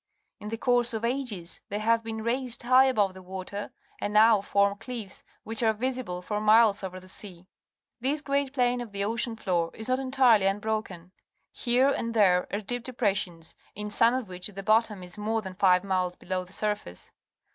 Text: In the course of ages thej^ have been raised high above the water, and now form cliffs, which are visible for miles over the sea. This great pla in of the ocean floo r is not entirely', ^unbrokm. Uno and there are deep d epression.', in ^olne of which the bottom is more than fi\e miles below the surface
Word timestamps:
In 0.39 0.49
the 0.49 0.57
course 0.57 0.95
of 0.95 1.05
ages 1.05 1.61
thej^ 1.69 1.77
have 1.81 2.03
been 2.03 2.23
raised 2.23 2.63
high 2.63 2.85
above 2.85 3.13
the 3.13 3.21
water, 3.21 3.69
and 3.99 4.11
now 4.11 4.41
form 4.41 4.79
cliffs, 4.79 5.23
which 5.43 5.61
are 5.61 5.73
visible 5.73 6.23
for 6.23 6.41
miles 6.41 6.83
over 6.83 6.99
the 6.99 7.07
sea. 7.07 7.45
This 7.99 8.21
great 8.23 8.51
pla 8.51 8.63
in 8.63 8.81
of 8.81 8.93
the 8.93 9.03
ocean 9.03 9.35
floo 9.35 9.65
r 9.65 9.71
is 9.75 9.89
not 9.89 9.99
entirely', 9.99 10.45
^unbrokm. 10.47 11.11
Uno 11.67 11.93
and 11.93 12.15
there 12.15 12.47
are 12.51 12.61
deep 12.61 12.83
d 12.85 12.89
epression.', 12.91 13.53
in 13.75 13.89
^olne 13.89 14.17
of 14.17 14.27
which 14.27 14.47
the 14.47 14.63
bottom 14.63 15.03
is 15.03 15.19
more 15.19 15.43
than 15.43 15.53
fi\e 15.53 15.81
miles 15.85 16.15
below 16.15 16.45
the 16.45 16.51
surface 16.53 17.11